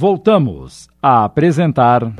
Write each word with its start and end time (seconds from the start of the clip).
Voltamos 0.00 0.88
a 1.02 1.24
apresentar. 1.26 2.10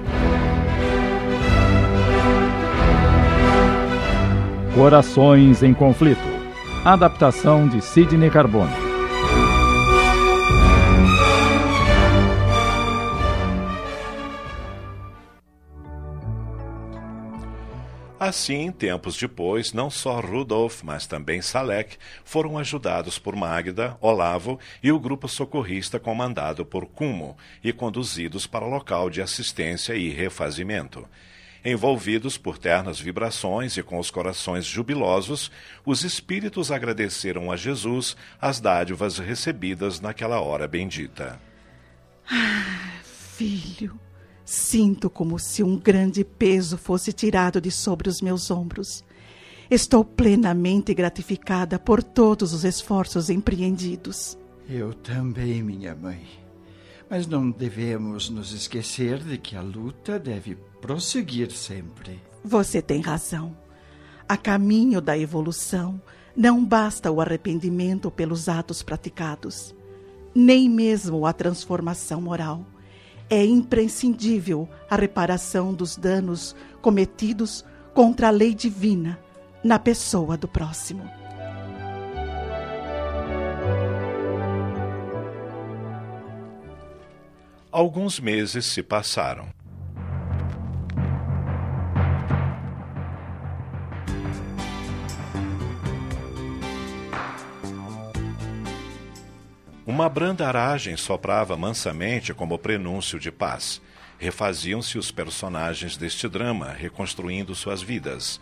Corações 4.74 5.62
em 5.62 5.72
Conflito. 5.72 6.20
Adaptação 6.84 7.66
de 7.66 7.80
Sidney 7.80 8.28
Carbone. 8.28 8.89
Assim, 18.30 18.70
tempos 18.70 19.16
depois, 19.16 19.72
não 19.72 19.90
só 19.90 20.20
Rudolf, 20.20 20.84
mas 20.84 21.04
também 21.04 21.42
Salek 21.42 21.96
foram 22.24 22.56
ajudados 22.58 23.18
por 23.18 23.34
Magda, 23.34 23.98
Olavo 24.00 24.56
e 24.80 24.92
o 24.92 25.00
grupo 25.00 25.26
socorrista 25.26 25.98
comandado 25.98 26.64
por 26.64 26.86
Kumo 26.86 27.36
e 27.62 27.72
conduzidos 27.72 28.46
para 28.46 28.64
local 28.64 29.10
de 29.10 29.20
assistência 29.20 29.94
e 29.94 30.10
refazimento. 30.10 31.08
Envolvidos 31.64 32.38
por 32.38 32.56
ternas 32.56 33.00
vibrações 33.00 33.76
e 33.76 33.82
com 33.82 33.98
os 33.98 34.12
corações 34.12 34.64
jubilosos, 34.64 35.50
os 35.84 36.04
espíritos 36.04 36.70
agradeceram 36.70 37.50
a 37.50 37.56
Jesus 37.56 38.16
as 38.40 38.60
dádivas 38.60 39.18
recebidas 39.18 40.00
naquela 40.00 40.40
hora 40.40 40.68
bendita. 40.68 41.40
Ah, 42.30 43.00
filho, 43.02 43.98
sinto 44.50 45.08
como 45.08 45.38
se 45.38 45.62
um 45.62 45.78
grande 45.78 46.24
peso 46.24 46.76
fosse 46.76 47.12
tirado 47.12 47.60
de 47.60 47.70
sobre 47.70 48.08
os 48.08 48.20
meus 48.20 48.50
ombros. 48.50 49.04
Estou 49.70 50.04
plenamente 50.04 50.92
gratificada 50.92 51.78
por 51.78 52.02
todos 52.02 52.52
os 52.52 52.64
esforços 52.64 53.30
empreendidos. 53.30 54.36
Eu 54.68 54.92
também, 54.92 55.62
minha 55.62 55.94
mãe. 55.94 56.26
Mas 57.08 57.28
não 57.28 57.48
devemos 57.48 58.28
nos 58.28 58.52
esquecer 58.52 59.20
de 59.20 59.38
que 59.38 59.54
a 59.54 59.62
luta 59.62 60.18
deve 60.18 60.56
prosseguir 60.80 61.52
sempre. 61.52 62.20
Você 62.42 62.82
tem 62.82 63.00
razão. 63.00 63.56
A 64.28 64.36
caminho 64.36 65.00
da 65.00 65.16
evolução, 65.16 66.02
não 66.36 66.64
basta 66.64 67.08
o 67.08 67.20
arrependimento 67.20 68.10
pelos 68.10 68.48
atos 68.48 68.82
praticados, 68.82 69.72
nem 70.34 70.68
mesmo 70.68 71.24
a 71.24 71.32
transformação 71.32 72.20
moral. 72.20 72.66
É 73.30 73.44
imprescindível 73.44 74.68
a 74.90 74.96
reparação 74.96 75.72
dos 75.72 75.96
danos 75.96 76.56
cometidos 76.82 77.64
contra 77.94 78.26
a 78.26 78.30
lei 78.30 78.52
divina 78.52 79.18
na 79.62 79.78
pessoa 79.78 80.36
do 80.36 80.48
próximo. 80.48 81.08
Alguns 87.70 88.18
meses 88.18 88.66
se 88.66 88.82
passaram. 88.82 89.48
Uma 100.00 100.08
branda 100.08 100.48
aragem 100.48 100.96
soprava 100.96 101.58
mansamente 101.58 102.32
como 102.32 102.58
prenúncio 102.58 103.20
de 103.20 103.30
paz. 103.30 103.82
Refaziam-se 104.18 104.96
os 104.96 105.10
personagens 105.10 105.94
deste 105.94 106.26
drama, 106.26 106.72
reconstruindo 106.72 107.54
suas 107.54 107.82
vidas. 107.82 108.40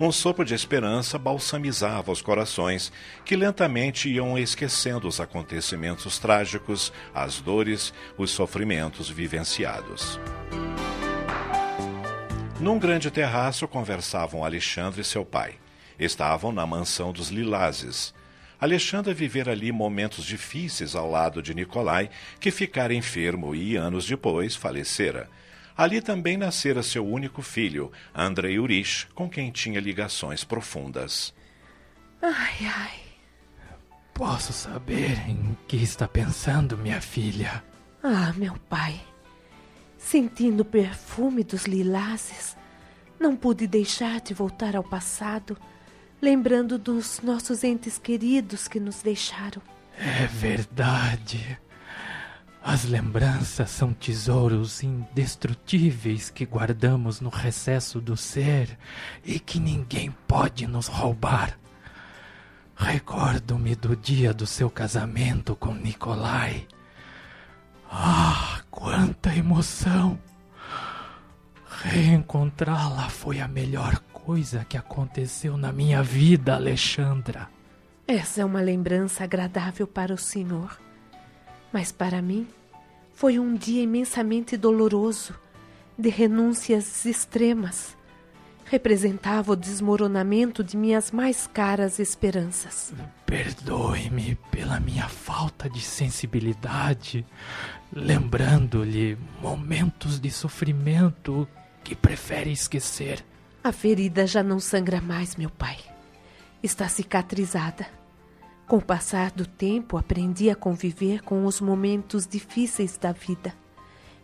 Um 0.00 0.10
sopro 0.10 0.46
de 0.46 0.54
esperança 0.54 1.18
balsamizava 1.18 2.10
os 2.10 2.22
corações 2.22 2.90
que 3.22 3.36
lentamente 3.36 4.08
iam 4.08 4.38
esquecendo 4.38 5.06
os 5.06 5.20
acontecimentos 5.20 6.18
trágicos, 6.18 6.90
as 7.14 7.38
dores, 7.38 7.92
os 8.16 8.30
sofrimentos 8.30 9.10
vivenciados. 9.10 10.18
Num 12.58 12.78
grande 12.78 13.10
terraço 13.10 13.68
conversavam 13.68 14.42
Alexandre 14.42 15.02
e 15.02 15.04
seu 15.04 15.22
pai. 15.22 15.56
Estavam 15.98 16.50
na 16.50 16.66
mansão 16.66 17.12
dos 17.12 17.28
Lilazes. 17.28 18.14
Alexandre 18.64 19.12
vivera 19.12 19.52
ali 19.52 19.70
momentos 19.70 20.24
difíceis 20.24 20.94
ao 20.94 21.10
lado 21.10 21.42
de 21.42 21.54
Nicolai, 21.54 22.08
que 22.40 22.50
ficara 22.50 22.94
enfermo 22.94 23.54
e, 23.54 23.76
anos 23.76 24.06
depois, 24.06 24.56
falecera. 24.56 25.28
Ali 25.76 26.00
também 26.00 26.38
nascera 26.38 26.82
seu 26.82 27.06
único 27.06 27.42
filho, 27.42 27.92
Andrei 28.14 28.58
Urich, 28.58 29.06
com 29.14 29.28
quem 29.28 29.50
tinha 29.50 29.78
ligações 29.78 30.44
profundas. 30.44 31.34
Ai, 32.22 32.66
ai. 32.66 33.00
Posso 34.14 34.50
saber 34.50 35.28
em 35.28 35.54
que 35.68 35.76
está 35.76 36.08
pensando, 36.08 36.78
minha 36.78 37.02
filha? 37.02 37.62
Ah, 38.02 38.32
meu 38.34 38.54
pai. 38.70 38.98
Sentindo 39.98 40.60
o 40.60 40.64
perfume 40.64 41.44
dos 41.44 41.66
lilazes, 41.66 42.56
não 43.20 43.36
pude 43.36 43.66
deixar 43.66 44.22
de 44.22 44.32
voltar 44.32 44.74
ao 44.74 44.82
passado 44.82 45.54
lembrando 46.24 46.78
dos 46.78 47.20
nossos 47.22 47.62
entes 47.62 47.98
queridos 47.98 48.66
que 48.66 48.80
nos 48.80 49.02
deixaram. 49.02 49.60
É 49.98 50.26
verdade. 50.26 51.58
As 52.62 52.84
lembranças 52.84 53.68
são 53.68 53.92
tesouros 53.92 54.82
indestrutíveis 54.82 56.30
que 56.30 56.46
guardamos 56.46 57.20
no 57.20 57.28
recesso 57.28 58.00
do 58.00 58.16
ser 58.16 58.78
e 59.22 59.38
que 59.38 59.60
ninguém 59.60 60.16
pode 60.26 60.66
nos 60.66 60.86
roubar. 60.86 61.58
Recordo-me 62.74 63.74
do 63.74 63.94
dia 63.94 64.32
do 64.32 64.46
seu 64.46 64.70
casamento 64.70 65.54
com 65.54 65.74
Nikolai. 65.74 66.66
Ah, 67.92 68.62
quanta 68.70 69.34
emoção! 69.36 70.18
Reencontrá-la 71.82 73.10
foi 73.10 73.40
a 73.40 73.46
melhor 73.46 74.00
coisa 74.24 74.64
que 74.64 74.78
aconteceu 74.78 75.54
na 75.58 75.70
minha 75.70 76.02
vida, 76.02 76.54
Alexandra. 76.54 77.46
Essa 78.08 78.40
é 78.40 78.44
uma 78.44 78.60
lembrança 78.62 79.22
agradável 79.22 79.86
para 79.86 80.14
o 80.14 80.18
senhor. 80.18 80.80
Mas 81.70 81.92
para 81.92 82.22
mim 82.22 82.48
foi 83.12 83.38
um 83.38 83.54
dia 83.54 83.82
imensamente 83.82 84.56
doloroso, 84.56 85.34
de 85.98 86.08
renúncias 86.08 87.04
extremas. 87.04 87.94
Representava 88.64 89.52
o 89.52 89.56
desmoronamento 89.56 90.64
de 90.64 90.74
minhas 90.74 91.10
mais 91.10 91.46
caras 91.46 91.98
esperanças. 91.98 92.94
Perdoe-me 93.26 94.36
pela 94.50 94.80
minha 94.80 95.06
falta 95.06 95.68
de 95.68 95.82
sensibilidade, 95.82 97.26
lembrando-lhe 97.92 99.18
momentos 99.42 100.18
de 100.18 100.30
sofrimento 100.30 101.46
que 101.84 101.94
prefere 101.94 102.50
esquecer. 102.50 103.22
A 103.64 103.72
ferida 103.72 104.26
já 104.26 104.42
não 104.42 104.60
sangra 104.60 105.00
mais, 105.00 105.36
meu 105.36 105.48
pai. 105.48 105.78
Está 106.62 106.86
cicatrizada. 106.86 107.86
Com 108.66 108.76
o 108.76 108.84
passar 108.84 109.30
do 109.30 109.46
tempo, 109.46 109.96
aprendi 109.96 110.50
a 110.50 110.54
conviver 110.54 111.22
com 111.22 111.46
os 111.46 111.62
momentos 111.62 112.26
difíceis 112.26 112.98
da 112.98 113.12
vida 113.12 113.54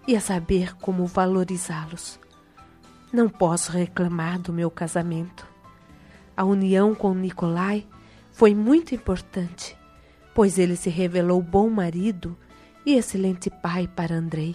e 0.06 0.14
a 0.14 0.20
saber 0.20 0.76
como 0.76 1.06
valorizá-los. 1.06 2.20
Não 3.10 3.30
posso 3.30 3.72
reclamar 3.72 4.38
do 4.38 4.52
meu 4.52 4.70
casamento. 4.70 5.48
A 6.36 6.44
união 6.44 6.94
com 6.94 7.14
Nicolai 7.14 7.86
foi 8.32 8.54
muito 8.54 8.94
importante, 8.94 9.74
pois 10.34 10.58
ele 10.58 10.76
se 10.76 10.90
revelou 10.90 11.40
bom 11.40 11.70
marido 11.70 12.36
e 12.84 12.92
excelente 12.92 13.48
pai 13.48 13.88
para 13.88 14.14
Andrei. 14.14 14.54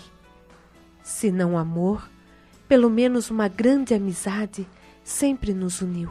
Se 1.02 1.32
não 1.32 1.58
amor, 1.58 2.08
pelo 2.68 2.90
menos 2.90 3.30
uma 3.30 3.48
grande 3.48 3.94
amizade 3.94 4.68
sempre 5.04 5.54
nos 5.54 5.82
uniu. 5.82 6.10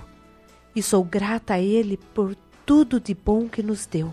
E 0.75 0.83
sou 0.83 1.05
grata 1.05 1.55
a 1.55 1.61
Ele 1.61 1.97
por 1.97 2.35
tudo 2.65 3.01
de 3.01 3.15
bom 3.15 3.49
que 3.49 3.63
nos 3.63 3.87
deu, 3.87 4.13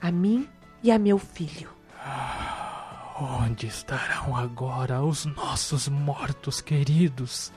a 0.00 0.10
mim 0.10 0.48
e 0.82 0.90
a 0.90 0.98
meu 0.98 1.18
filho. 1.18 1.70
Ah, 1.98 3.14
onde 3.20 3.66
estarão 3.66 4.36
agora 4.36 5.02
os 5.02 5.24
nossos 5.24 5.88
mortos 5.88 6.60
queridos? 6.60 7.52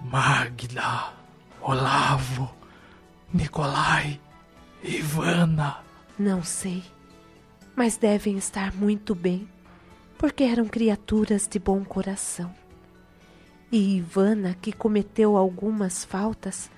Magda, 0.00 1.12
Olavo, 1.60 2.50
Nicolai, 3.32 4.20
Ivana. 4.82 5.78
Não 6.18 6.42
sei, 6.42 6.82
mas 7.76 7.96
devem 7.96 8.36
estar 8.36 8.72
muito 8.72 9.14
bem, 9.14 9.48
porque 10.18 10.44
eram 10.44 10.66
criaturas 10.66 11.46
de 11.48 11.58
bom 11.58 11.84
coração. 11.84 12.61
E 13.72 13.96
Ivana, 13.96 14.54
que 14.60 14.70
cometeu 14.70 15.34
algumas 15.34 16.04
faltas, 16.04 16.70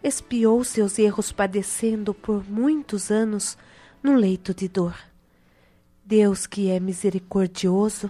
espiou 0.00 0.62
seus 0.62 0.96
erros 0.96 1.32
padecendo 1.32 2.14
por 2.14 2.48
muitos 2.48 3.10
anos 3.10 3.58
no 4.00 4.14
leito 4.14 4.54
de 4.54 4.68
dor. 4.68 4.94
Deus, 6.04 6.46
que 6.46 6.70
é 6.70 6.78
misericordioso, 6.78 8.08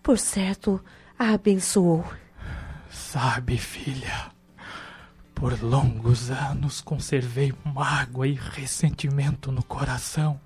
por 0.00 0.20
certo 0.20 0.80
a 1.18 1.32
abençoou. 1.32 2.04
Sabe, 2.88 3.58
filha, 3.58 4.30
por 5.34 5.60
longos 5.60 6.30
anos 6.30 6.80
conservei 6.80 7.52
mágoa 7.64 8.28
e 8.28 8.34
ressentimento 8.34 9.50
no 9.50 9.64
coração. 9.64 10.40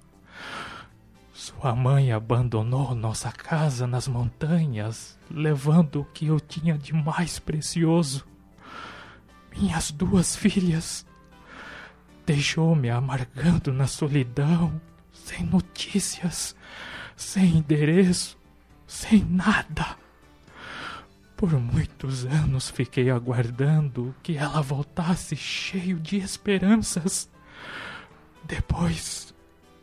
Sua 1.49 1.75
mãe 1.75 2.12
abandonou 2.12 2.95
nossa 2.95 3.33
casa 3.33 3.87
nas 3.87 4.06
montanhas, 4.06 5.19
levando 5.31 6.03
o 6.03 6.05
que 6.05 6.27
eu 6.27 6.39
tinha 6.39 6.77
de 6.77 6.93
mais 6.93 7.39
precioso. 7.39 8.27
Minhas 9.56 9.91
duas 9.91 10.37
filhas. 10.37 11.06
Deixou-me 12.27 12.91
amargando 12.91 13.73
na 13.73 13.87
solidão, 13.87 14.79
sem 15.11 15.43
notícias, 15.43 16.55
sem 17.17 17.56
endereço, 17.56 18.37
sem 18.87 19.25
nada. 19.25 19.97
Por 21.35 21.59
muitos 21.59 22.27
anos 22.27 22.69
fiquei 22.69 23.09
aguardando 23.09 24.15
que 24.23 24.37
ela 24.37 24.61
voltasse 24.61 25.35
cheio 25.35 25.99
de 25.99 26.19
esperanças. 26.19 27.27
Depois 28.45 29.35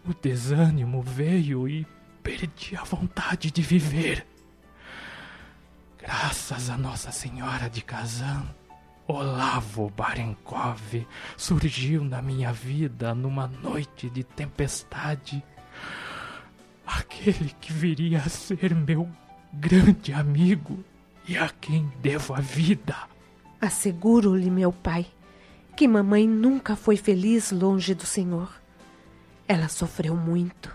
o 0.07 0.13
desânimo 0.13 1.01
veio 1.01 1.67
e 1.67 1.85
perdi 2.21 2.75
a 2.75 2.83
vontade 2.83 3.51
de 3.51 3.61
viver. 3.61 4.25
Graças 5.99 6.69
a 6.69 6.77
Nossa 6.77 7.11
Senhora 7.11 7.69
de 7.69 7.81
Kazan, 7.81 8.45
Olavo 9.07 9.89
Barenkov 9.89 11.05
surgiu 11.35 12.03
na 12.03 12.21
minha 12.21 12.51
vida 12.51 13.13
numa 13.13 13.47
noite 13.47 14.09
de 14.09 14.23
tempestade. 14.23 15.43
Aquele 16.85 17.55
que 17.59 17.73
viria 17.73 18.19
a 18.19 18.29
ser 18.29 18.73
meu 18.75 19.09
grande 19.53 20.13
amigo 20.13 20.83
e 21.27 21.37
a 21.37 21.49
quem 21.49 21.91
devo 22.01 22.33
a 22.33 22.39
vida. 22.39 22.95
Asseguro-lhe, 23.59 24.51
meu 24.51 24.71
pai, 24.71 25.07
que 25.75 25.87
mamãe 25.87 26.27
nunca 26.27 26.75
foi 26.75 26.97
feliz 26.97 27.51
longe 27.51 27.95
do 27.95 28.05
Senhor. 28.05 28.64
Ela 29.47 29.67
sofreu 29.67 30.15
muito. 30.15 30.73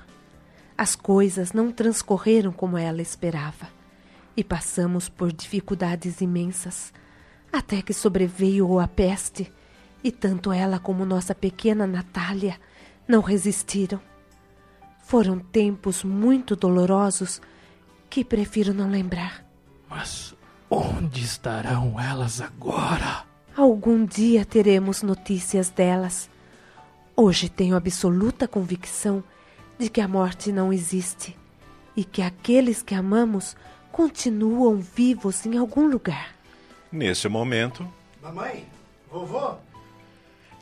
As 0.76 0.96
coisas 0.96 1.52
não 1.52 1.70
transcorreram 1.70 2.52
como 2.52 2.78
ela 2.78 3.02
esperava 3.02 3.68
e 4.36 4.44
passamos 4.44 5.08
por 5.08 5.32
dificuldades 5.32 6.20
imensas, 6.20 6.92
até 7.52 7.82
que 7.82 7.92
sobreveio 7.92 8.78
a 8.78 8.88
peste 8.88 9.52
e 10.02 10.10
tanto 10.10 10.52
ela 10.52 10.78
como 10.78 11.04
nossa 11.04 11.34
pequena 11.34 11.86
Natália 11.86 12.58
não 13.06 13.20
resistiram. 13.20 14.00
Foram 15.02 15.38
tempos 15.38 16.04
muito 16.04 16.54
dolorosos 16.54 17.42
que 18.08 18.24
prefiro 18.24 18.72
não 18.72 18.88
lembrar. 18.88 19.44
Mas 19.88 20.34
onde 20.70 21.22
estarão 21.22 21.98
elas 22.00 22.40
agora? 22.40 23.24
Algum 23.56 24.04
dia 24.04 24.44
teremos 24.44 25.02
notícias 25.02 25.68
delas. 25.68 26.29
Hoje 27.16 27.48
tenho 27.48 27.76
absoluta 27.76 28.48
convicção 28.48 29.22
de 29.78 29.88
que 29.88 30.00
a 30.00 30.08
morte 30.08 30.52
não 30.52 30.72
existe 30.72 31.36
e 31.96 32.04
que 32.04 32.22
aqueles 32.22 32.82
que 32.82 32.94
amamos 32.94 33.56
continuam 33.90 34.76
vivos 34.76 35.44
em 35.46 35.56
algum 35.56 35.88
lugar. 35.88 36.34
Nesse 36.90 37.28
momento. 37.28 37.86
Mamãe, 38.22 38.66
vovô. 39.10 39.54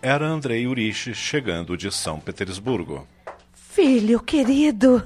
Era 0.00 0.26
Andrei 0.26 0.66
Urich 0.66 1.12
chegando 1.14 1.76
de 1.76 1.90
São 1.90 2.20
Petersburgo. 2.20 3.06
Filho 3.52 4.20
querido! 4.20 5.02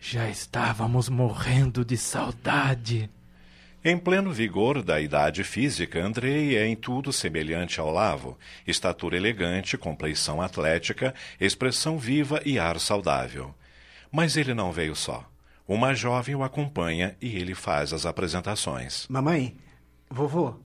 Já 0.00 0.28
estávamos 0.28 1.08
morrendo 1.08 1.84
de 1.84 1.96
saudade. 1.96 3.10
Em 3.88 3.96
pleno 3.96 4.30
vigor 4.30 4.82
da 4.82 5.00
idade 5.00 5.42
física, 5.42 5.98
Andrei 5.98 6.58
é 6.58 6.66
em 6.66 6.76
tudo 6.76 7.10
semelhante 7.10 7.80
ao 7.80 7.90
Lavo: 7.90 8.36
estatura 8.66 9.16
elegante, 9.16 9.78
compleição 9.78 10.42
atlética, 10.42 11.14
expressão 11.40 11.98
viva 11.98 12.38
e 12.44 12.58
ar 12.58 12.78
saudável. 12.78 13.54
Mas 14.12 14.36
ele 14.36 14.52
não 14.52 14.70
veio 14.70 14.94
só. 14.94 15.26
Uma 15.66 15.94
jovem 15.94 16.34
o 16.34 16.42
acompanha 16.42 17.16
e 17.18 17.34
ele 17.36 17.54
faz 17.54 17.94
as 17.94 18.04
apresentações. 18.04 19.06
Mamãe, 19.08 19.56
vovô, 20.10 20.56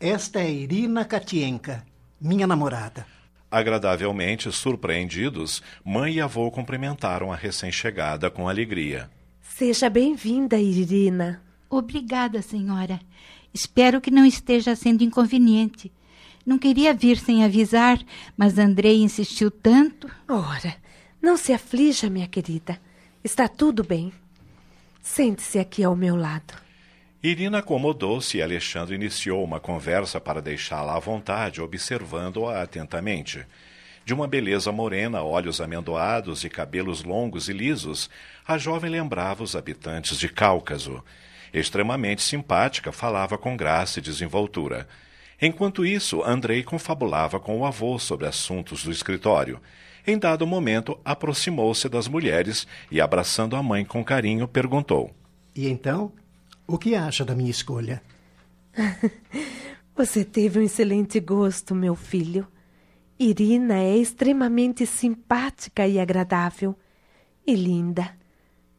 esta 0.00 0.40
é 0.40 0.50
Irina 0.50 1.04
Katienka, 1.04 1.86
minha 2.20 2.48
namorada. 2.48 3.06
Agradavelmente 3.48 4.50
surpreendidos, 4.50 5.62
mãe 5.84 6.14
e 6.14 6.20
avô 6.20 6.50
cumprimentaram 6.50 7.32
a 7.32 7.36
recém-chegada 7.36 8.28
com 8.28 8.48
alegria. 8.48 9.08
Seja 9.40 9.88
bem-vinda, 9.88 10.58
Irina. 10.58 11.45
Obrigada, 11.68 12.42
senhora. 12.42 13.00
Espero 13.52 14.00
que 14.00 14.10
não 14.10 14.24
esteja 14.24 14.76
sendo 14.76 15.02
inconveniente. 15.02 15.90
Não 16.44 16.58
queria 16.58 16.94
vir 16.94 17.18
sem 17.18 17.44
avisar, 17.44 17.98
mas 18.36 18.58
Andrei 18.58 19.02
insistiu 19.02 19.50
tanto. 19.50 20.08
Ora, 20.28 20.76
não 21.20 21.36
se 21.36 21.52
aflija, 21.52 22.08
minha 22.08 22.28
querida. 22.28 22.80
Está 23.24 23.48
tudo 23.48 23.82
bem. 23.82 24.12
Sente-se 25.02 25.58
aqui 25.58 25.82
ao 25.82 25.96
meu 25.96 26.14
lado. 26.14 26.54
Irina 27.22 27.58
acomodou-se 27.58 28.36
e 28.36 28.42
Alexandre 28.42 28.94
iniciou 28.94 29.42
uma 29.42 29.58
conversa 29.58 30.20
para 30.20 30.40
deixá-la 30.40 30.96
à 30.96 31.00
vontade, 31.00 31.60
observando-a 31.60 32.62
atentamente. 32.62 33.44
De 34.04 34.14
uma 34.14 34.28
beleza 34.28 34.70
morena, 34.70 35.24
olhos 35.24 35.60
amendoados 35.60 36.44
e 36.44 36.48
cabelos 36.48 37.02
longos 37.02 37.48
e 37.48 37.52
lisos, 37.52 38.08
a 38.46 38.56
jovem 38.56 38.88
lembrava 38.88 39.42
os 39.42 39.56
habitantes 39.56 40.16
de 40.16 40.28
Cáucaso. 40.28 41.02
Extremamente 41.58 42.20
simpática, 42.20 42.92
falava 42.92 43.38
com 43.38 43.56
graça 43.56 43.98
e 43.98 44.02
desenvoltura. 44.02 44.86
Enquanto 45.40 45.86
isso, 45.86 46.22
Andrei 46.22 46.62
confabulava 46.62 47.40
com 47.40 47.58
o 47.58 47.64
avô 47.64 47.98
sobre 47.98 48.26
assuntos 48.26 48.84
do 48.84 48.92
escritório. 48.92 49.58
Em 50.06 50.18
dado 50.18 50.46
momento, 50.46 51.00
aproximou-se 51.02 51.88
das 51.88 52.08
mulheres 52.08 52.66
e, 52.90 53.00
abraçando 53.00 53.56
a 53.56 53.62
mãe 53.62 53.86
com 53.86 54.04
carinho, 54.04 54.46
perguntou: 54.46 55.10
E 55.54 55.66
então, 55.66 56.12
o 56.66 56.76
que 56.76 56.94
acha 56.94 57.24
da 57.24 57.34
minha 57.34 57.50
escolha? 57.50 58.02
Você 59.96 60.26
teve 60.26 60.58
um 60.58 60.62
excelente 60.62 61.18
gosto, 61.18 61.74
meu 61.74 61.94
filho. 61.94 62.46
Irina 63.18 63.78
é 63.78 63.96
extremamente 63.96 64.84
simpática 64.84 65.86
e 65.88 65.98
agradável. 65.98 66.76
E 67.46 67.54
linda. 67.54 68.14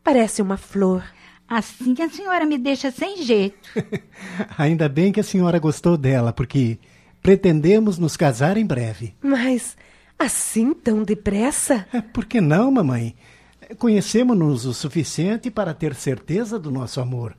Parece 0.04 0.44
uma 0.44 0.58
flor. 0.58 1.17
Assim 1.48 1.96
a 2.02 2.10
senhora 2.10 2.46
me 2.46 2.58
deixa 2.58 2.92
sem 2.92 3.24
jeito. 3.24 3.70
Ainda 4.58 4.90
bem 4.90 5.12
que 5.12 5.20
a 5.20 5.24
senhora 5.24 5.60
gostou 5.60 5.98
dela, 5.98 6.34
porque 6.34 6.78
pretendemos 7.22 7.98
nos 7.98 8.18
casar 8.18 8.58
em 8.58 8.66
breve. 8.66 9.16
Mas 9.22 9.78
assim 10.20 10.74
tão 10.74 11.04
depressa? 11.04 11.88
É, 11.94 12.02
por 12.02 12.26
que 12.26 12.42
não, 12.42 12.70
mamãe? 12.72 13.16
Conhecemos-nos 13.78 14.66
o 14.66 14.74
suficiente 14.74 15.50
para 15.50 15.74
ter 15.74 15.96
certeza 15.96 16.60
do 16.60 16.72
nosso 16.72 17.00
amor. 17.00 17.36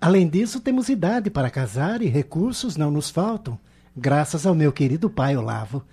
Além 0.00 0.28
disso, 0.28 0.60
temos 0.60 0.88
idade 0.88 1.30
para 1.30 1.50
casar 1.50 2.02
e 2.02 2.06
recursos 2.06 2.76
não 2.76 2.90
nos 2.90 3.10
faltam, 3.10 3.58
graças 3.96 4.44
ao 4.44 4.54
meu 4.54 4.72
querido 4.72 5.08
pai 5.08 5.36
Olavo. 5.36 5.84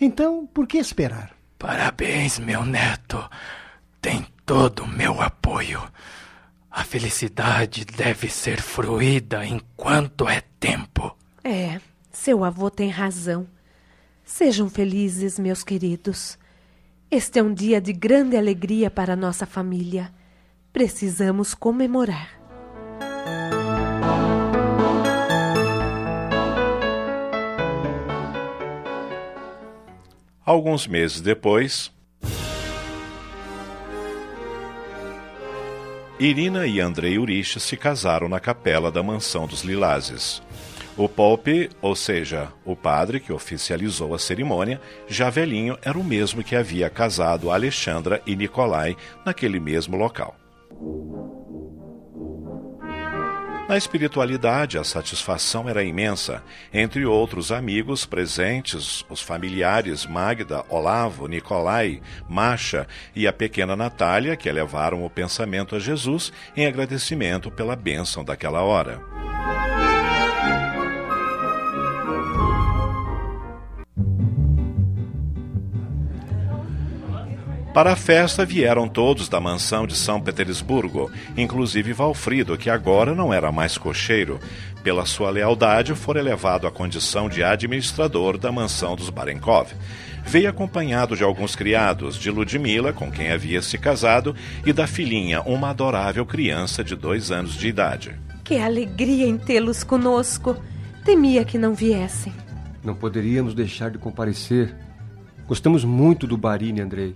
Então, 0.00 0.46
por 0.46 0.66
que 0.66 0.78
esperar? 0.78 1.32
Parabéns, 1.58 2.38
meu 2.38 2.64
neto. 2.64 3.22
Tem 4.00 4.24
todo 4.46 4.84
o 4.84 4.88
meu 4.88 5.20
apoio. 5.20 5.82
A 6.70 6.84
felicidade 6.84 7.84
deve 7.84 8.28
ser 8.28 8.62
fruída 8.62 9.44
enquanto 9.44 10.28
é 10.28 10.40
tempo. 10.60 11.16
É, 11.42 11.80
seu 12.12 12.44
avô 12.44 12.70
tem 12.70 12.88
razão. 12.88 13.46
Sejam 14.24 14.70
felizes, 14.70 15.36
meus 15.36 15.64
queridos. 15.64 16.38
Este 17.10 17.40
é 17.40 17.42
um 17.42 17.52
dia 17.52 17.80
de 17.80 17.92
grande 17.92 18.36
alegria 18.36 18.88
para 18.88 19.16
nossa 19.16 19.44
família. 19.44 20.12
Precisamos 20.72 21.54
comemorar. 21.54 22.40
Alguns 30.44 30.86
meses 30.86 31.20
depois, 31.20 31.92
Irina 36.20 36.66
e 36.66 36.78
Andrei 36.78 37.18
Urich 37.18 37.58
se 37.58 37.78
casaram 37.78 38.28
na 38.28 38.38
capela 38.38 38.92
da 38.92 39.02
mansão 39.02 39.46
dos 39.46 39.62
Lilazes. 39.62 40.42
O 40.94 41.08
Pope, 41.08 41.70
ou 41.80 41.96
seja, 41.96 42.52
o 42.62 42.76
padre 42.76 43.18
que 43.20 43.32
oficializou 43.32 44.14
a 44.14 44.18
cerimônia, 44.18 44.78
já 45.08 45.30
velhinho, 45.30 45.78
era 45.80 45.98
o 45.98 46.04
mesmo 46.04 46.44
que 46.44 46.54
havia 46.54 46.90
casado 46.90 47.50
Alexandra 47.50 48.20
e 48.26 48.36
Nicolai 48.36 48.98
naquele 49.24 49.58
mesmo 49.58 49.96
local. 49.96 50.36
Na 53.70 53.76
espiritualidade, 53.76 54.76
a 54.78 54.82
satisfação 54.82 55.68
era 55.68 55.84
imensa. 55.84 56.42
Entre 56.74 57.06
outros 57.06 57.52
amigos 57.52 58.04
presentes, 58.04 59.04
os 59.08 59.22
familiares 59.22 60.04
Magda, 60.04 60.64
Olavo, 60.68 61.28
Nicolai, 61.28 62.02
Masha 62.28 62.88
e 63.14 63.28
a 63.28 63.32
pequena 63.32 63.76
Natália, 63.76 64.34
que 64.34 64.48
elevaram 64.48 65.04
o 65.04 65.08
pensamento 65.08 65.76
a 65.76 65.78
Jesus 65.78 66.32
em 66.56 66.66
agradecimento 66.66 67.48
pela 67.48 67.76
bênção 67.76 68.24
daquela 68.24 68.60
hora. 68.60 69.00
Para 77.72 77.92
a 77.92 77.96
festa 77.96 78.44
vieram 78.44 78.88
todos 78.88 79.28
da 79.28 79.38
mansão 79.38 79.86
de 79.86 79.94
São 79.94 80.20
Petersburgo, 80.20 81.08
inclusive 81.36 81.92
Valfrido, 81.92 82.58
que 82.58 82.68
agora 82.68 83.14
não 83.14 83.32
era 83.32 83.52
mais 83.52 83.78
cocheiro. 83.78 84.40
Pela 84.82 85.06
sua 85.06 85.30
lealdade, 85.30 85.94
foi 85.94 86.18
elevado 86.18 86.66
à 86.66 86.70
condição 86.70 87.28
de 87.28 87.44
administrador 87.44 88.36
da 88.36 88.50
mansão 88.50 88.96
dos 88.96 89.08
Barenkov. 89.08 89.70
Veio 90.26 90.50
acompanhado 90.50 91.16
de 91.16 91.22
alguns 91.22 91.54
criados, 91.54 92.16
de 92.16 92.28
Ludmila, 92.28 92.92
com 92.92 93.08
quem 93.08 93.30
havia 93.30 93.62
se 93.62 93.78
casado, 93.78 94.34
e 94.66 94.72
da 94.72 94.88
filhinha, 94.88 95.40
uma 95.42 95.70
adorável 95.70 96.26
criança 96.26 96.82
de 96.82 96.96
dois 96.96 97.30
anos 97.30 97.54
de 97.54 97.68
idade. 97.68 98.16
Que 98.42 98.58
alegria 98.58 99.26
em 99.26 99.38
tê-los 99.38 99.84
conosco! 99.84 100.56
Temia 101.04 101.44
que 101.44 101.56
não 101.56 101.72
viessem. 101.72 102.32
Não 102.82 102.96
poderíamos 102.96 103.54
deixar 103.54 103.92
de 103.92 103.98
comparecer. 103.98 104.74
Gostamos 105.46 105.84
muito 105.84 106.26
do 106.26 106.36
Barini, 106.36 106.80
Andrei. 106.80 107.14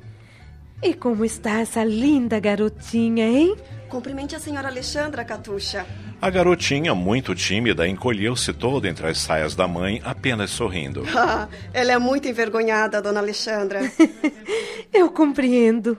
E 0.82 0.92
como 0.94 1.24
está 1.24 1.60
essa 1.60 1.82
linda 1.82 2.38
garotinha, 2.38 3.26
hein? 3.26 3.56
Cumprimente 3.88 4.34
a 4.34 4.40
senhora 4.40 4.68
Alexandra, 4.68 5.24
Catuxa. 5.24 5.86
A 6.20 6.30
garotinha, 6.30 6.94
muito 6.94 7.34
tímida, 7.34 7.86
encolheu-se 7.86 8.52
toda 8.52 8.88
entre 8.88 9.06
as 9.06 9.18
saias 9.18 9.54
da 9.54 9.68
mãe, 9.68 10.00
apenas 10.04 10.50
sorrindo. 10.50 11.04
Ah, 11.16 11.48
ela 11.72 11.92
é 11.92 11.98
muito 11.98 12.28
envergonhada, 12.28 13.00
dona 13.00 13.20
Alexandra. 13.20 13.80
Eu 14.92 15.10
compreendo. 15.10 15.96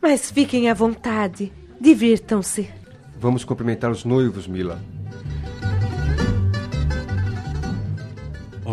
Mas 0.00 0.30
fiquem 0.30 0.68
à 0.68 0.74
vontade. 0.74 1.52
Divirtam-se. 1.80 2.70
Vamos 3.18 3.44
cumprimentar 3.44 3.90
os 3.90 4.04
noivos, 4.04 4.46
Mila. 4.46 4.80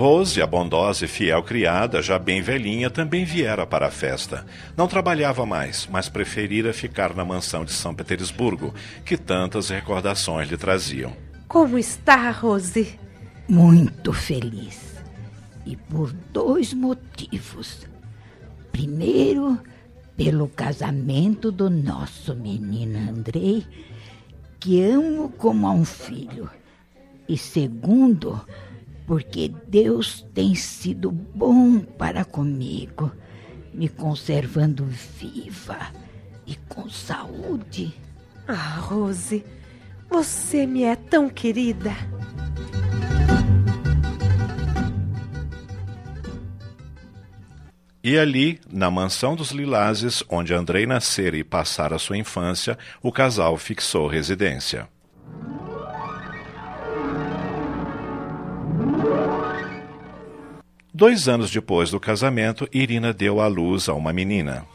Rose, 0.02 0.42
a 0.42 0.48
bondosa 0.48 1.06
e 1.06 1.08
fiel 1.08 1.44
criada, 1.44 2.02
já 2.02 2.18
bem 2.18 2.42
velhinha, 2.42 2.90
também 2.90 3.24
viera 3.24 3.68
para 3.68 3.86
a 3.86 3.92
festa. 3.92 4.44
Não 4.76 4.88
trabalhava 4.88 5.46
mais, 5.46 5.88
mas 5.92 6.10
preferira 6.10 6.74
ficar 6.74 7.16
na 7.16 7.24
mansão 7.24 7.64
de 7.64 7.72
São 7.72 7.94
Petersburgo, 7.94 8.74
que 9.06 9.16
tantas 9.16 9.70
recordações 9.70 10.50
lhe 10.50 10.58
traziam. 10.58 11.16
Como 11.48 11.78
está, 11.78 12.32
Rose? 12.32 12.98
Muito 13.48 14.12
feliz. 14.12 14.96
E 15.68 15.76
por 15.76 16.12
dois 16.34 16.74
motivos. 16.74 17.86
Primeiro, 18.72 19.60
pelo 20.18 20.48
casamento 20.48 21.52
do 21.52 21.70
nosso 21.70 22.34
menino 22.34 23.08
Andrei, 23.08 23.64
que 24.60 24.82
amo 24.82 25.30
como 25.38 25.68
a 25.68 25.72
um 25.72 25.86
filho. 25.86 26.50
E 27.30 27.38
segundo, 27.38 28.44
porque 29.06 29.52
Deus 29.68 30.26
tem 30.34 30.56
sido 30.56 31.12
bom 31.12 31.80
para 31.80 32.24
comigo, 32.24 33.12
me 33.74 33.90
conservando 33.90 34.86
viva 34.86 35.78
e 36.46 36.56
com 36.68 36.90
saúde. 36.90 37.94
Ah, 38.48 38.80
Rose, 38.80 39.44
você 40.10 40.66
me 40.66 40.84
é 40.84 40.96
tão 40.96 41.30
querida. 41.30 41.92
E 48.04 48.18
ali, 48.18 48.60
na 48.72 48.90
mansão 48.90 49.36
dos 49.36 49.52
Lilazes, 49.52 50.24
onde 50.28 50.56
Andrei 50.56 50.88
nascera 50.88 51.38
e 51.38 51.44
passara 51.44 52.00
sua 52.00 52.18
infância, 52.18 52.78
o 53.02 53.12
casal 53.12 53.58
fixou 53.58 54.08
residência. 54.08 54.90
Dois 61.02 61.28
anos 61.28 61.50
depois 61.50 61.90
do 61.90 62.00
casamento, 62.00 62.70
Irina 62.72 63.12
deu 63.12 63.42
à 63.42 63.48
luz 63.48 63.90
a 63.90 63.94
uma 63.96 64.14
menina. 64.14 64.68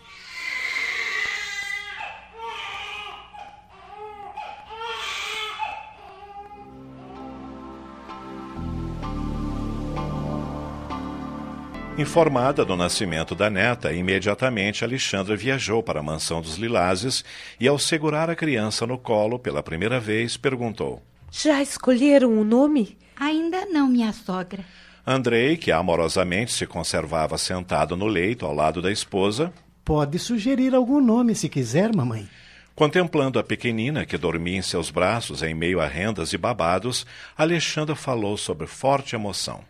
Informada 11.97 12.65
do 12.65 12.75
nascimento 12.75 13.37
da 13.37 13.49
neta, 13.49 13.93
imediatamente 13.93 14.83
Alexandra 14.83 15.37
viajou 15.37 15.81
para 15.81 16.01
a 16.01 16.03
mansão 16.03 16.43
dos 16.43 16.57
Lilazes 16.57 17.25
e, 17.61 17.69
ao 17.69 17.79
segurar 17.79 18.29
a 18.29 18.35
criança 18.35 18.85
no 18.85 18.99
colo 18.99 19.39
pela 19.39 19.63
primeira 19.63 20.01
vez, 20.01 20.37
perguntou: 20.37 21.01
Já 21.31 21.63
escolheram 21.63 22.37
o 22.37 22.43
nome? 22.43 22.99
Ainda 23.15 23.65
não, 23.67 23.87
minha 23.87 24.13
sogra. 24.13 24.65
Andrei, 25.07 25.57
que 25.57 25.71
amorosamente 25.71 26.53
se 26.53 26.67
conservava 26.67 27.39
sentado 27.39 27.97
no 27.97 28.07
leito 28.07 28.45
ao 28.45 28.55
lado 28.55 28.83
da 28.83 28.91
esposa, 28.91 29.53
Pode 29.87 30.19
sugerir 30.19 30.75
algum 30.75 31.01
nome 31.01 31.33
se 31.33 31.49
quiser, 31.49 31.95
mamãe. 31.95 32.29
Contemplando 32.75 33.39
a 33.39 33.45
pequenina 33.45 34.05
que 34.05 34.19
dormia 34.19 34.59
em 34.59 34.63
seus 34.63 34.91
braços 34.91 35.45
em 35.45 35.55
meio 35.55 35.81
a 35.81 35.87
rendas 35.87 36.33
e 36.33 36.37
babados, 36.37 37.07
Alexandra 37.39 37.95
falou 37.95 38.37
sobre 38.37 38.67
forte 38.67 39.15
emoção. 39.15 39.61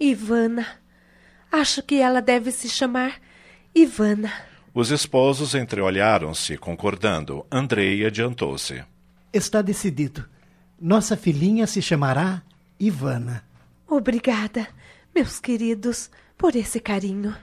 Ivana. 0.00 0.66
Acho 1.52 1.82
que 1.82 1.96
ela 1.96 2.22
deve 2.22 2.50
se 2.50 2.70
chamar 2.70 3.20
Ivana. 3.74 4.32
Os 4.72 4.90
esposos 4.90 5.54
entreolharam-se, 5.54 6.56
concordando. 6.56 7.44
Andrei 7.52 8.06
adiantou-se. 8.06 8.82
Está 9.30 9.60
decidido. 9.60 10.24
Nossa 10.80 11.18
filhinha 11.18 11.66
se 11.66 11.82
chamará 11.82 12.40
Ivana. 12.80 13.44
Obrigada, 13.90 14.68
meus 15.12 15.40
queridos, 15.40 16.12
por 16.38 16.54
esse 16.54 16.78
carinho. 16.78 17.36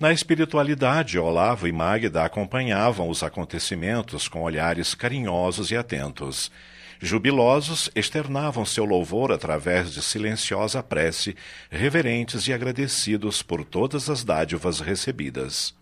Na 0.00 0.10
espiritualidade, 0.10 1.18
Olavo 1.18 1.68
e 1.68 1.72
Magda 1.72 2.24
acompanhavam 2.24 3.10
os 3.10 3.22
acontecimentos 3.22 4.26
com 4.26 4.40
olhares 4.40 4.94
carinhosos 4.94 5.70
e 5.70 5.76
atentos. 5.76 6.50
Jubilosos, 6.98 7.90
externavam 7.94 8.64
seu 8.64 8.86
louvor 8.86 9.30
através 9.30 9.92
de 9.92 10.00
silenciosa 10.00 10.82
prece, 10.82 11.36
reverentes 11.70 12.48
e 12.48 12.52
agradecidos 12.54 13.42
por 13.42 13.62
todas 13.62 14.08
as 14.08 14.24
dádivas 14.24 14.80
recebidas. 14.80 15.74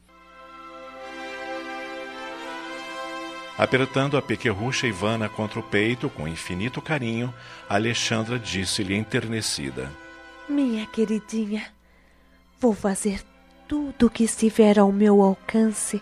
Apertando 3.57 4.17
a 4.17 4.23
pequerrucha 4.23 4.89
Ivana 4.89 5.29
contra 5.29 5.61
o 5.61 5.63
peito 5.63 6.11
com 6.11 6.27
infinito 6.27 6.83
carinho, 6.83 7.33
Alexandra 7.69 8.37
disse-lhe 8.37 8.97
enternecida: 8.97 9.89
Minha 10.49 10.87
queridinha, 10.87 11.67
vou 12.59 12.73
fazer 12.73 13.23
tudo 13.69 14.07
o 14.07 14.11
que 14.11 14.25
estiver 14.25 14.79
ao 14.79 14.91
meu 14.91 15.21
alcance 15.21 16.01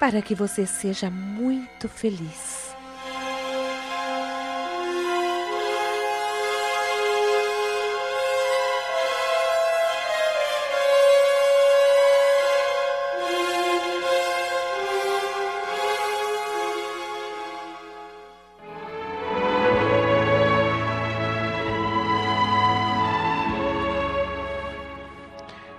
para 0.00 0.20
que 0.20 0.34
você 0.34 0.66
seja 0.66 1.08
muito 1.08 1.88
feliz. 1.88 2.67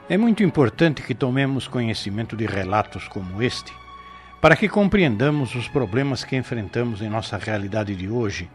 É 0.09 0.17
muito 0.17 0.41
importante 0.41 1.03
que 1.03 1.13
tomemos 1.13 1.67
conhecimento 1.67 2.35
de 2.35 2.47
relatos 2.47 3.07
como 3.07 3.43
este, 3.43 3.71
para 4.41 4.55
que 4.55 4.67
compreendamos 4.67 5.53
os 5.53 5.67
problemas 5.67 6.23
que 6.23 6.35
enfrentamos 6.35 7.03
em 7.03 7.07
nossa 7.07 7.37
realidade 7.37 7.95
de 7.95 8.09
hoje, 8.09 8.49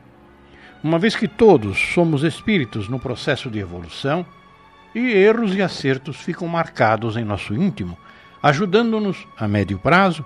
uma 0.83 0.99
vez 0.99 1.15
que 1.15 1.29
todos 1.29 1.79
somos 1.79 2.25
espíritos 2.25 2.89
no 2.89 2.99
processo 2.99 3.49
de 3.49 3.61
evolução 3.61 4.27
e 4.93 5.13
erros 5.13 5.55
e 5.55 5.63
acertos 5.63 6.17
ficam 6.17 6.49
marcados 6.49 7.17
em 7.17 7.25
nosso 7.25 7.55
íntimo, 7.55 7.97
ajudando-nos, 8.43 9.25
a 9.39 9.47
médio 9.47 9.79
prazo, 9.79 10.25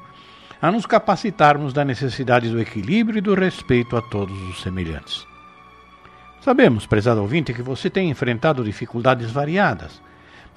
a 0.63 0.73
nos 0.73 0.87
capacitarmos 0.87 1.75
da 1.75 1.85
necessidade 1.85 2.49
do 2.49 2.59
equilíbrio 2.59 3.19
e 3.19 3.21
do 3.21 3.35
respeito 3.35 3.99
a 3.99 4.01
todos 4.01 4.41
os 4.49 4.63
semelhantes. 4.63 5.27
Sabemos, 6.41 6.87
prezado 6.87 7.21
ouvinte, 7.21 7.53
que 7.53 7.61
você 7.61 7.91
tem 7.91 8.09
enfrentado 8.09 8.65
dificuldades 8.65 9.31
variadas 9.31 10.08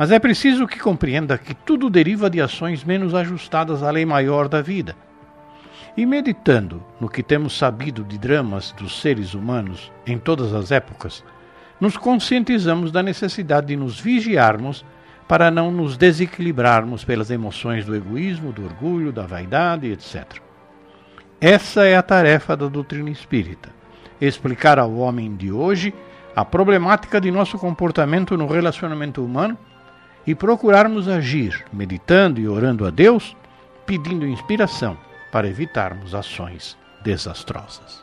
mas 0.02 0.10
é 0.10 0.18
preciso 0.18 0.66
que 0.66 0.80
compreenda 0.80 1.38
que 1.38 1.54
tudo 1.54 1.88
deriva 1.88 2.28
de 2.28 2.42
ações 2.42 2.84
menos 2.84 3.14
ajustadas 3.14 3.84
à 3.84 3.92
lei 3.92 4.04
maior 4.04 4.48
da 4.48 4.60
vida. 4.60 4.96
E 5.96 6.08
meditando 6.08 6.84
no 7.00 7.08
que 7.08 7.22
temos 7.22 7.56
sabido 7.56 8.04
de 8.04 8.18
dramas 8.18 8.72
dos 8.72 9.00
seres 9.00 9.36
humanos 9.36 9.92
em 10.08 10.18
todas 10.18 10.56
as 10.56 10.72
épocas, 10.72 11.24
nos 11.80 11.98
conscientizamos 11.98 12.92
da 12.92 13.04
necessidade 13.04 13.68
de 13.68 13.76
nos 13.76 14.00
vigiarmos 14.00 14.84
para 15.28 15.52
não 15.52 15.70
nos 15.70 15.98
desequilibrarmos 15.98 17.04
pelas 17.04 17.30
emoções 17.30 17.86
do 17.86 17.96
egoísmo, 17.96 18.52
do 18.52 18.66
orgulho, 18.66 19.12
da 19.12 19.28
vaidade, 19.28 19.86
etc. 19.86 20.42
Essa 21.40 21.86
é 21.86 21.96
a 21.96 22.02
tarefa 22.02 22.58
da 22.58 22.68
doutrina 22.68 23.12
espírita: 23.12 23.70
explicar 24.20 24.80
ao 24.80 24.96
homem 24.96 25.36
de 25.36 25.52
hoje 25.52 25.94
a 26.36 26.44
problemática 26.44 27.22
de 27.22 27.30
nosso 27.30 27.60
comportamento 27.60 28.36
no 28.36 28.48
relacionamento 28.48 29.24
humano 29.24 29.56
e 30.26 30.36
procurarmos 30.36 31.08
agir, 31.08 31.66
meditando 31.72 32.40
e 32.40 32.48
orando 32.48 32.86
a 32.86 32.90
Deus, 32.90 33.36
pedindo 33.86 34.28
inspiração 34.28 34.98
para 35.32 35.48
evitarmos 35.48 36.14
ações 36.14 36.78
desastrosas. 37.04 38.02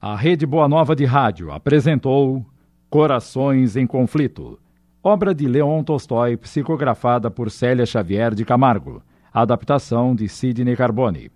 A 0.00 0.16
Rede 0.16 0.46
Boa 0.46 0.68
Nova 0.68 0.96
de 0.96 1.04
Rádio 1.04 1.52
apresentou 1.52 2.44
Corações 2.88 3.76
em 3.76 3.86
Conflito, 3.86 4.58
obra 5.02 5.34
de 5.34 5.46
Leon 5.46 5.82
Tolstói, 5.84 6.36
psicografada 6.36 7.30
por 7.30 7.50
Célia 7.50 7.84
Xavier 7.84 8.34
de 8.34 8.44
Camargo, 8.44 9.02
adaptação 9.32 10.14
de 10.14 10.28
Sidney 10.28 10.74
Carbone. 10.74 11.30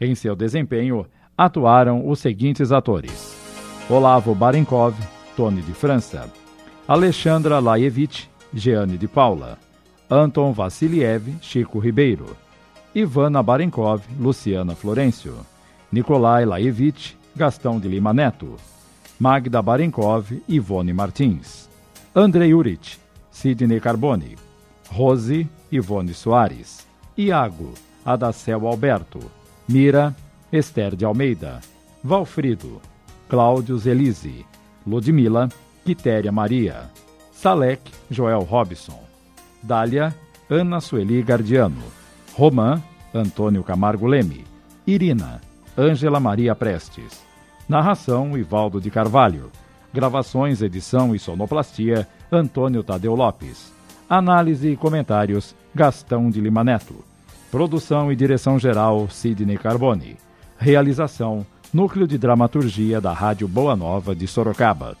Em 0.00 0.14
seu 0.14 0.34
desempenho, 0.34 1.06
atuaram 1.36 2.08
os 2.08 2.18
seguintes 2.18 2.72
atores: 2.72 3.36
Olavo 3.88 4.34
Barenkov, 4.34 4.94
Tony 5.36 5.60
de 5.60 5.72
França, 5.72 6.30
Alexandra 6.88 7.58
Laevich, 7.58 8.28
Jeane 8.52 8.96
de 8.96 9.06
Paula, 9.06 9.58
Anton 10.08 10.52
Vassiliev, 10.52 11.38
Chico 11.40 11.78
Ribeiro, 11.78 12.36
Ivana 12.94 13.42
Barenkov, 13.42 14.02
Luciana 14.18 14.74
Florencio, 14.74 15.44
Nikolai 15.92 16.44
Laevich, 16.44 17.16
Gastão 17.34 17.78
de 17.78 17.88
Lima 17.88 18.12
Neto, 18.12 18.56
Magda 19.18 19.60
Barenkov, 19.60 20.32
Ivone 20.48 20.92
Martins, 20.92 21.68
Andrei 22.14 22.54
Urich, 22.54 22.98
Sidney 23.30 23.80
Carbone, 23.80 24.36
Rose, 24.90 25.46
Ivone 25.70 26.14
Soares, 26.14 26.86
Iago, 27.16 27.72
Adacel 28.04 28.66
Alberto, 28.66 29.20
Mira, 29.68 30.14
Esther 30.50 30.94
de 30.94 31.04
Almeida, 31.04 31.60
Valfrido, 32.02 32.80
Cláudio 33.28 33.76
Zelise, 33.76 34.44
Ludmila, 34.86 35.48
Quitéria 35.84 36.30
Maria, 36.30 36.90
Salek, 37.36 37.82
Joel 38.10 38.40
Robson, 38.40 38.98
Dália, 39.62 40.14
Ana 40.48 40.80
Sueli 40.80 41.22
Gardiano, 41.22 41.82
Romã, 42.32 42.82
Antônio 43.14 43.62
Camargo 43.62 44.06
Leme, 44.06 44.44
Irina, 44.86 45.42
Ângela 45.76 46.18
Maria 46.18 46.54
Prestes. 46.54 47.22
Narração, 47.68 48.38
Ivaldo 48.38 48.80
de 48.80 48.90
Carvalho. 48.90 49.50
Gravações, 49.92 50.62
edição 50.62 51.14
e 51.14 51.18
sonoplastia, 51.18 52.08
Antônio 52.32 52.82
Tadeu 52.82 53.14
Lopes. 53.14 53.70
Análise 54.08 54.70
e 54.70 54.76
comentários, 54.76 55.54
Gastão 55.74 56.30
de 56.30 56.40
Lima 56.40 56.64
Neto. 56.64 57.04
Produção 57.50 58.10
e 58.10 58.16
direção 58.16 58.58
geral, 58.58 59.10
Sidney 59.10 59.58
Carbone. 59.58 60.16
Realização, 60.56 61.44
Núcleo 61.72 62.06
de 62.06 62.16
Dramaturgia 62.16 62.98
da 62.98 63.12
Rádio 63.12 63.46
Boa 63.46 63.76
Nova 63.76 64.14
de 64.14 64.26
Sorocaba. 64.26 64.96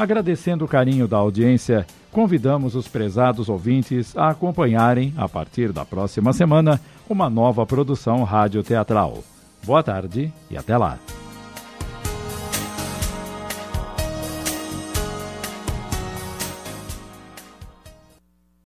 Agradecendo 0.00 0.64
o 0.64 0.68
carinho 0.68 1.06
da 1.06 1.18
audiência, 1.18 1.86
convidamos 2.10 2.74
os 2.74 2.88
prezados 2.88 3.50
ouvintes 3.50 4.16
a 4.16 4.30
acompanharem, 4.30 5.12
a 5.14 5.28
partir 5.28 5.72
da 5.72 5.84
próxima 5.84 6.32
semana, 6.32 6.80
uma 7.06 7.28
nova 7.28 7.66
produção 7.66 8.22
radioteatral. 8.22 9.22
Boa 9.62 9.82
tarde 9.82 10.32
e 10.50 10.56
até 10.56 10.74
lá. 10.78 10.98